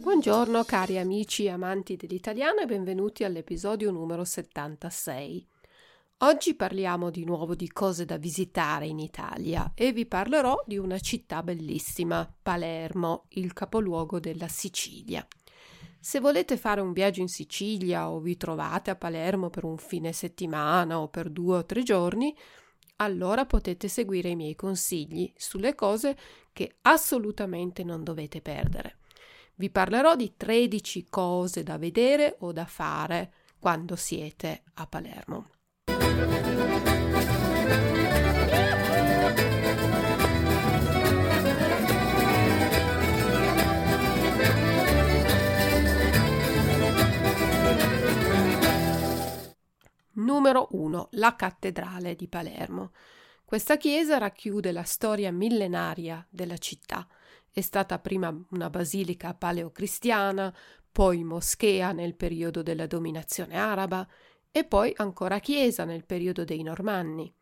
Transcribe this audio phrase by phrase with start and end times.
[0.00, 5.48] Buongiorno cari amici e amanti dell'italiano e benvenuti all'episodio numero 76.
[6.18, 10.98] Oggi parliamo di nuovo di cose da visitare in Italia e vi parlerò di una
[10.98, 15.26] città bellissima, Palermo, il capoluogo della Sicilia.
[15.98, 20.12] Se volete fare un viaggio in Sicilia o vi trovate a Palermo per un fine
[20.12, 22.36] settimana o per due o tre giorni,
[23.00, 26.16] allora potete seguire i miei consigli sulle cose
[26.52, 28.98] che assolutamente non dovete perdere.
[29.54, 35.50] Vi parlerò di 13 cose da vedere o da fare quando siete a Palermo.
[50.28, 51.08] Numero 1.
[51.12, 52.92] La cattedrale di Palermo.
[53.46, 57.08] Questa chiesa racchiude la storia millenaria della città
[57.50, 60.54] è stata prima una basilica paleocristiana,
[60.92, 64.06] poi moschea nel periodo della dominazione araba
[64.50, 67.34] e poi ancora chiesa nel periodo dei Normanni.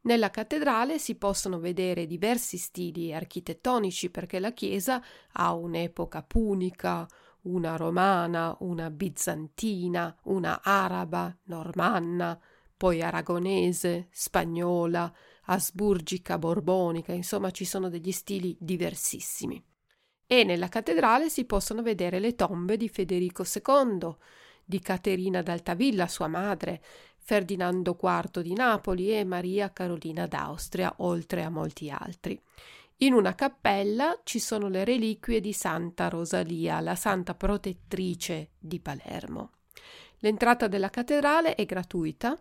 [0.00, 5.00] Nella cattedrale si possono vedere diversi stili architettonici perché la chiesa
[5.34, 7.06] ha un'epoca punica,
[7.42, 12.38] una romana, una bizantina, una araba, normanna,
[12.76, 15.12] poi aragonese, spagnola,
[15.46, 19.62] asburgica, borbonica, insomma ci sono degli stili diversissimi.
[20.26, 24.14] E nella cattedrale si possono vedere le tombe di Federico II,
[24.64, 26.82] di Caterina d'Altavilla, sua madre,
[27.16, 32.40] Ferdinando IV di Napoli e Maria Carolina d'Austria, oltre a molti altri.
[33.00, 39.52] In una cappella ci sono le reliquie di Santa Rosalia, la santa protettrice di Palermo.
[40.18, 42.36] L'entrata della cattedrale è gratuita,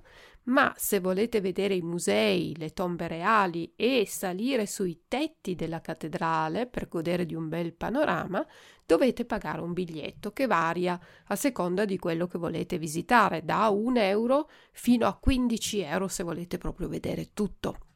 [0.45, 6.66] ma se volete vedere i musei, le tombe reali e salire sui tetti della cattedrale
[6.66, 8.44] per godere di un bel panorama,
[8.84, 14.00] dovete pagare un biglietto che varia a seconda di quello che volete visitare, da 1
[14.00, 17.87] euro fino a 15 euro se volete proprio vedere tutto.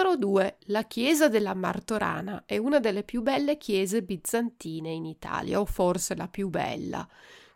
[0.00, 0.56] Numero 2.
[0.68, 6.16] La chiesa della Martorana è una delle più belle chiese bizantine in Italia, o forse
[6.16, 7.06] la più bella.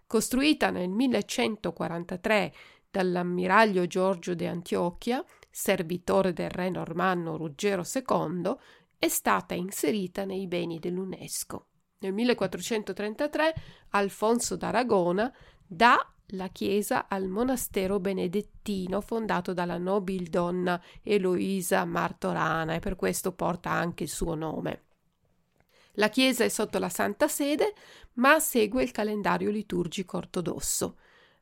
[0.07, 2.53] Costruita nel 1143
[2.91, 8.55] dall'ammiraglio Giorgio de Antiochia, servitore del re normanno Ruggero II,
[8.99, 11.67] è stata inserita nei beni dell'UNESCO.
[12.01, 13.55] Nel 1433
[13.93, 15.35] Alfonso d'Aragona
[15.67, 23.71] dà la chiesa al monastero benedettino fondato dalla nobildonna Eloisa Martorana e per questo porta
[23.71, 24.83] anche il suo nome.
[25.99, 27.75] La chiesa è sotto la Santa Sede,
[28.15, 30.99] ma segue il calendario liturgico ortodosso.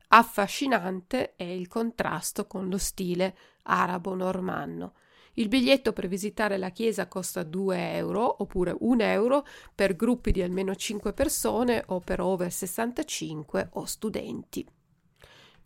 [0.09, 4.93] Affascinante è il contrasto con lo stile arabo-normanno.
[5.35, 10.43] Il biglietto per visitare la chiesa costa 2 euro oppure 1 euro per gruppi di
[10.43, 14.65] almeno 5 persone o per over 65 o studenti.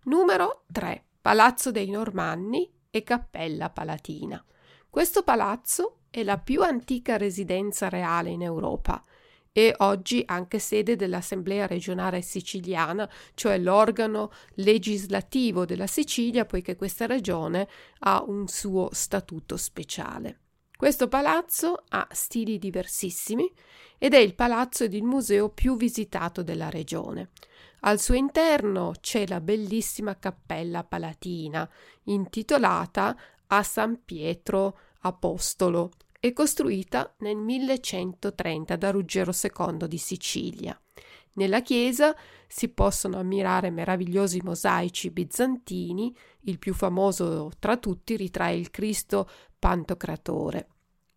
[0.03, 1.03] Numero 3.
[1.21, 4.41] Palazzo dei Normanni e Cappella Palatina.
[4.89, 9.03] Questo palazzo è la più antica residenza reale in Europa
[9.57, 17.67] e oggi anche sede dell'Assemblea regionale siciliana, cioè l'organo legislativo della Sicilia, poiché questa regione
[18.01, 20.41] ha un suo statuto speciale.
[20.77, 23.51] Questo palazzo ha stili diversissimi
[23.97, 27.31] ed è il palazzo ed il museo più visitato della regione.
[27.79, 31.67] Al suo interno c'è la bellissima cappella palatina,
[32.03, 33.17] intitolata
[33.47, 40.79] a San Pietro Apostolo, e costruita nel 1130 da Ruggero II di Sicilia.
[41.33, 42.15] Nella chiesa
[42.47, 49.29] si possono ammirare meravigliosi mosaici bizantini, il più famoso tra tutti ritrae il Cristo
[49.59, 50.69] Pantocratore.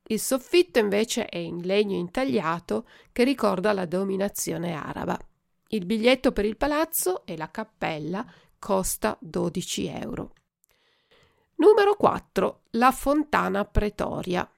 [0.08, 5.16] Il soffitto invece è in legno intagliato che ricorda la dominazione araba.
[5.68, 8.26] Il biglietto per il palazzo e la cappella
[8.58, 10.32] costa 12 euro.
[11.56, 12.62] Numero 4.
[12.70, 14.50] La Fontana Pretoria.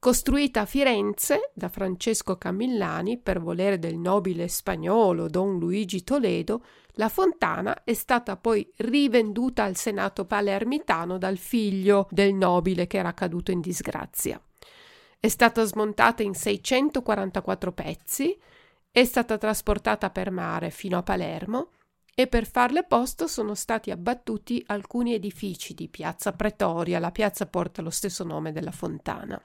[0.00, 7.10] Costruita a Firenze da Francesco Camillani per volere del nobile spagnolo Don Luigi Toledo, la
[7.10, 13.50] fontana è stata poi rivenduta al Senato palermitano dal figlio del nobile che era caduto
[13.50, 14.42] in disgrazia.
[15.20, 18.40] È stata smontata in 644 pezzi,
[18.90, 21.72] è stata trasportata per mare fino a Palermo
[22.14, 27.82] e per farle posto sono stati abbattuti alcuni edifici di Piazza Pretoria, la piazza porta
[27.82, 29.38] lo stesso nome della fontana.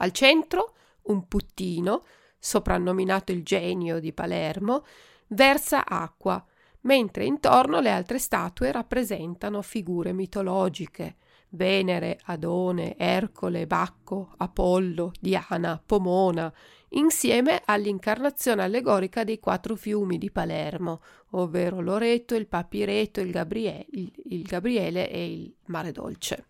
[0.00, 2.04] Al centro un puttino,
[2.38, 4.84] soprannominato il genio di Palermo,
[5.28, 6.44] versa acqua,
[6.82, 11.16] mentre intorno le altre statue rappresentano figure mitologiche.
[11.50, 16.52] Venere, Adone, Ercole, Bacco, Apollo, Diana, Pomona,
[16.90, 24.12] insieme all'incarnazione allegorica dei quattro fiumi di Palermo, ovvero Loreto, il Papireto, il Gabriele, il,
[24.26, 26.44] il Gabriele e il Mare Dolce.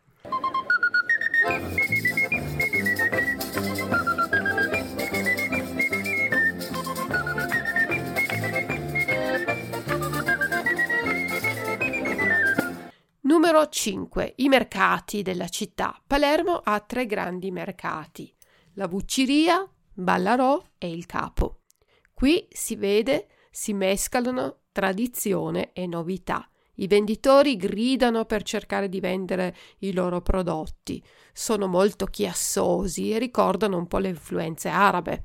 [13.49, 14.35] Numero 5.
[14.37, 15.99] I mercati della città.
[16.07, 18.31] Palermo ha tre grandi mercati:
[18.75, 21.61] la Bucciria, Ballarò e il Capo.
[22.13, 26.47] Qui si vede, si mescolano tradizione e novità.
[26.75, 31.03] I venditori gridano per cercare di vendere i loro prodotti.
[31.33, 35.23] Sono molto chiassosi e ricordano un po' le influenze arabe.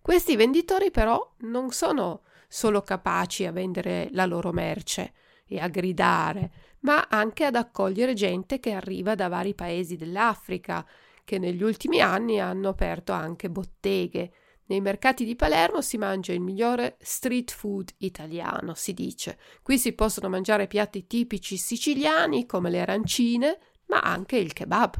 [0.00, 5.12] Questi venditori però non sono solo capaci a vendere la loro merce
[5.46, 6.50] e a gridare,
[6.80, 10.86] ma anche ad accogliere gente che arriva da vari paesi dell'Africa,
[11.24, 14.32] che negli ultimi anni hanno aperto anche botteghe.
[14.66, 19.38] Nei mercati di Palermo si mangia il migliore street food italiano, si dice.
[19.62, 24.96] Qui si possono mangiare piatti tipici siciliani come le arancine, ma anche il kebab.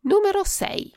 [0.00, 0.94] Numero 6.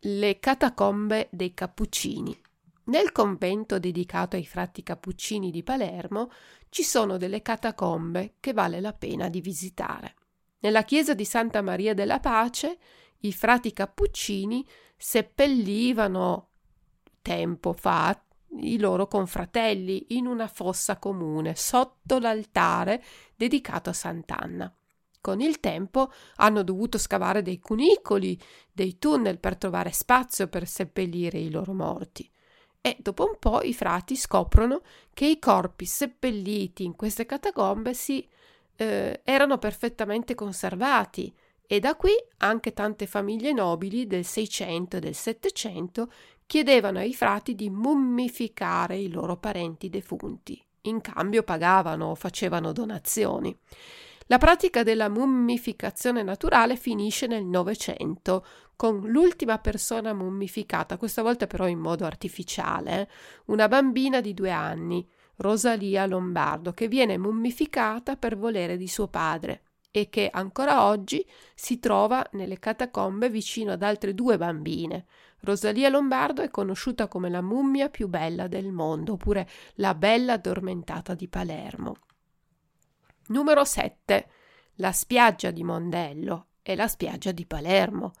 [0.00, 2.43] Le catacombe dei Cappuccini.
[2.86, 6.30] Nel convento dedicato ai frati cappuccini di Palermo
[6.68, 10.16] ci sono delle catacombe che vale la pena di visitare.
[10.58, 12.78] Nella chiesa di Santa Maria della Pace
[13.20, 14.66] i frati cappuccini
[14.98, 16.48] seppellivano
[17.22, 18.22] tempo fa
[18.60, 23.02] i loro confratelli in una fossa comune sotto l'altare
[23.34, 24.70] dedicato a Sant'Anna.
[25.22, 28.38] Con il tempo hanno dovuto scavare dei cunicoli,
[28.70, 32.30] dei tunnel per trovare spazio per seppellire i loro morti
[32.86, 34.82] e dopo un po' i frati scoprono
[35.14, 38.28] che i corpi seppelliti in queste catacombe si,
[38.76, 41.34] eh, erano perfettamente conservati
[41.66, 46.12] e da qui anche tante famiglie nobili del 600 e del 700
[46.44, 50.62] chiedevano ai frati di mummificare i loro parenti defunti.
[50.82, 53.56] In cambio pagavano o facevano donazioni.
[54.26, 58.44] La pratica della mummificazione naturale finisce nel Novecento
[58.76, 63.10] con l'ultima persona mummificata, questa volta però in modo artificiale,
[63.46, 69.62] una bambina di due anni, Rosalia Lombardo, che viene mummificata per volere di suo padre
[69.90, 71.24] e che ancora oggi
[71.54, 75.06] si trova nelle catacombe vicino ad altre due bambine.
[75.40, 81.14] Rosalia Lombardo è conosciuta come la mummia più bella del mondo, oppure la bella addormentata
[81.14, 81.96] di Palermo.
[83.28, 84.28] Numero 7.
[84.76, 88.12] La spiaggia di Mondello e la spiaggia di Palermo.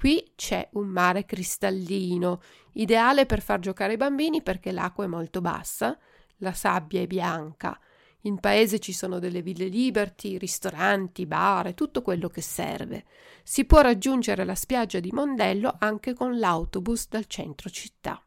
[0.00, 2.40] Qui c'è un mare cristallino,
[2.72, 5.98] ideale per far giocare i bambini perché l'acqua è molto bassa,
[6.38, 7.78] la sabbia è bianca.
[8.20, 13.04] In paese ci sono delle ville liberty, ristoranti, bar tutto quello che serve.
[13.42, 18.24] Si può raggiungere la spiaggia di Mondello anche con l'autobus dal centro città.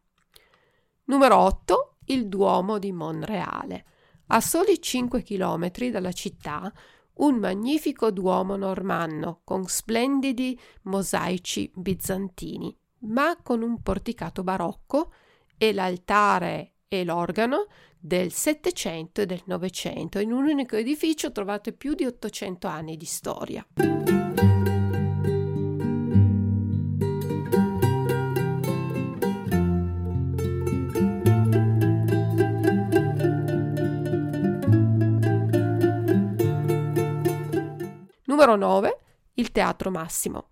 [1.06, 1.96] Numero 8.
[2.06, 3.86] Il Duomo di Monreale.
[4.27, 6.72] A soli 5 chilometri dalla città,
[7.15, 15.13] un magnifico duomo normanno con splendidi mosaici bizantini, ma con un porticato barocco
[15.58, 17.67] e l'altare e l'organo
[18.00, 20.20] del Settecento e del Novecento.
[20.20, 24.23] In un unico edificio trovate più di 800 anni di storia.
[38.45, 39.00] Numero 9.
[39.35, 40.47] Il Teatro Massimo.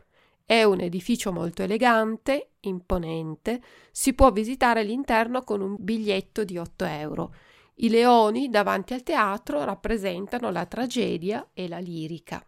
[0.45, 6.85] È un edificio molto elegante, imponente, si può visitare l'interno con un biglietto di 8
[6.85, 7.35] euro.
[7.75, 12.41] I leoni davanti al teatro rappresentano la tragedia e la lirica.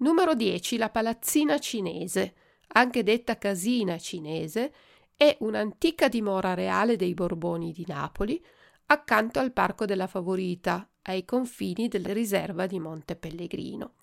[0.00, 0.76] Numero 10.
[0.76, 2.34] La palazzina cinese,
[2.74, 4.70] anche detta casina cinese,
[5.16, 8.44] è un'antica dimora reale dei Borboni di Napoli,
[8.88, 13.94] accanto al Parco della Favorita, ai confini della riserva di Monte Pellegrino.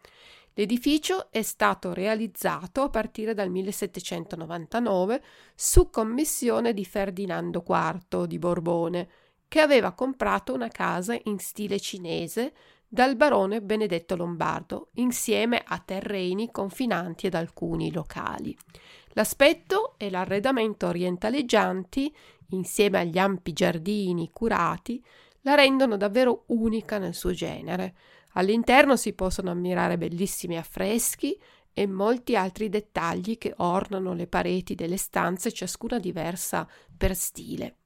[0.55, 5.23] L'edificio è stato realizzato a partire dal 1799
[5.55, 9.09] su commissione di Ferdinando IV di Borbone,
[9.47, 12.53] che aveva comprato una casa in stile cinese
[12.87, 18.55] dal barone Benedetto Lombardo, insieme a terreni confinanti ad alcuni locali.
[19.13, 22.15] L'aspetto e l'arredamento orientaleggianti,
[22.49, 25.03] insieme agli ampi giardini curati,
[25.41, 27.95] la rendono davvero unica nel suo genere.
[28.33, 31.39] All'interno si possono ammirare bellissimi affreschi
[31.73, 37.77] e molti altri dettagli che ornano le pareti delle stanze, ciascuna diversa per stile.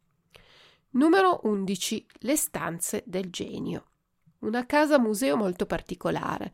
[0.92, 2.06] Numero 11.
[2.20, 3.86] Le stanze del genio.
[4.39, 6.54] Una casa museo molto particolare.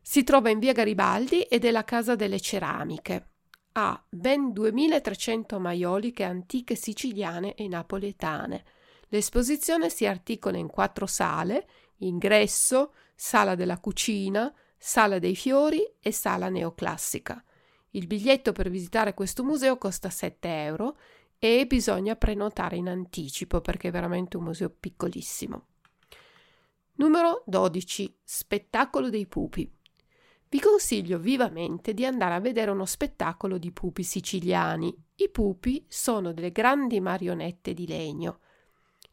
[0.00, 3.30] Si trova in via Garibaldi ed è la casa delle ceramiche.
[3.72, 8.64] Ha ben 2300 maioliche antiche siciliane e napoletane.
[9.08, 11.68] L'esposizione si articola in quattro sale,
[11.98, 17.42] ingresso, sala della cucina, sala dei fiori e sala neoclassica.
[17.90, 20.98] Il biglietto per visitare questo museo costa 7 euro
[21.38, 25.66] e bisogna prenotare in anticipo perché è veramente un museo piccolissimo.
[26.96, 28.18] Numero 12.
[28.22, 29.70] Spettacolo dei pupi.
[30.48, 34.94] Vi consiglio vivamente di andare a vedere uno spettacolo di pupi siciliani.
[35.16, 38.38] I pupi sono delle grandi marionette di legno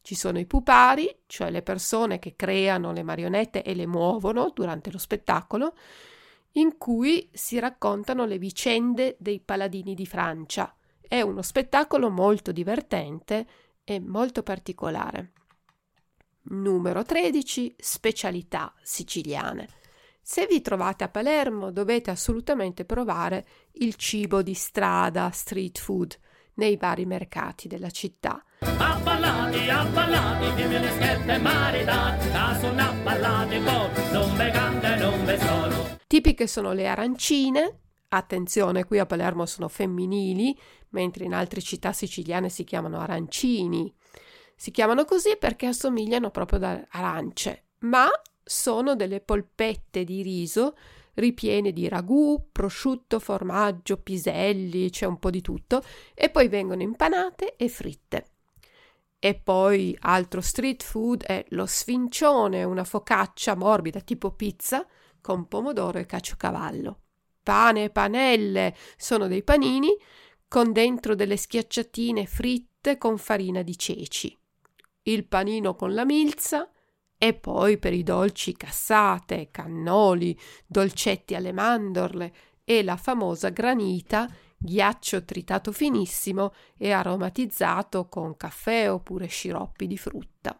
[0.01, 4.91] ci sono i pupari, cioè le persone che creano le marionette e le muovono durante
[4.91, 5.75] lo spettacolo,
[6.53, 10.75] in cui si raccontano le vicende dei paladini di Francia.
[10.99, 13.47] È uno spettacolo molto divertente
[13.83, 15.33] e molto particolare.
[16.43, 17.75] Numero 13.
[17.77, 19.67] Specialità siciliane.
[20.21, 26.17] Se vi trovate a Palermo dovete assolutamente provare il cibo di strada, street food,
[26.55, 28.43] nei vari mercati della città.
[28.63, 35.97] Abballati, abballati, dimmi le scherze maritati, sono abballati poi, non ve canta non ve sono.
[36.05, 40.55] Tipiche sono le arancine, attenzione qui a Palermo sono femminili,
[40.89, 43.91] mentre in altre città siciliane si chiamano arancini.
[44.55, 48.07] Si chiamano così perché assomigliano proprio ad arance, ma
[48.43, 50.75] sono delle polpette di riso
[51.15, 57.55] ripiene di ragù, prosciutto, formaggio, piselli, c'è un po' di tutto, e poi vengono impanate
[57.55, 58.25] e fritte.
[59.23, 64.83] E poi altro street food è lo sfincione, una focaccia morbida tipo pizza
[65.21, 67.01] con pomodoro e caciocavallo.
[67.43, 69.95] Pane e panelle sono dei panini
[70.47, 74.35] con dentro delle schiacciatine fritte con farina di ceci.
[75.03, 76.67] Il panino con la milza,
[77.15, 80.35] e poi per i dolci cassate, cannoli,
[80.65, 84.27] dolcetti alle mandorle e la famosa granita,
[84.61, 90.57] ghiaccio tritato finissimo e aromatizzato con caffè oppure sciroppi di frutta.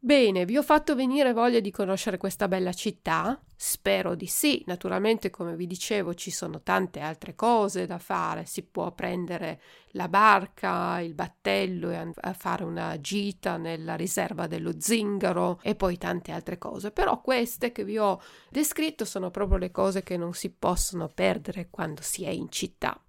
[0.00, 3.38] Bene, vi ho fatto venire voglia di conoscere questa bella città?
[3.56, 4.62] Spero di sì.
[4.66, 8.46] Naturalmente, come vi dicevo, ci sono tante altre cose da fare.
[8.46, 15.58] Si può prendere la barca, il battello e fare una gita nella riserva dello zingaro
[15.62, 16.92] e poi tante altre cose.
[16.92, 18.20] Però queste che vi ho
[18.50, 23.02] descritto sono proprio le cose che non si possono perdere quando si è in città.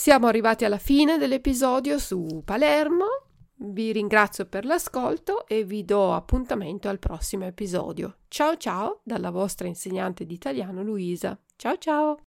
[0.00, 3.04] Siamo arrivati alla fine dell'episodio su Palermo.
[3.56, 8.20] Vi ringrazio per l'ascolto e vi do appuntamento al prossimo episodio.
[8.28, 11.38] Ciao ciao dalla vostra insegnante di italiano Luisa.
[11.54, 12.29] Ciao ciao!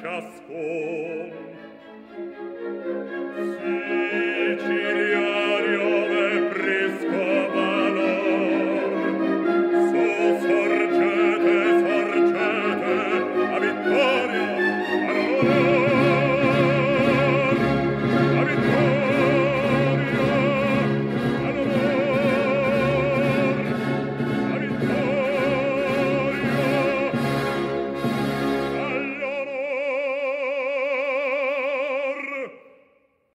[0.00, 0.75] Ciascun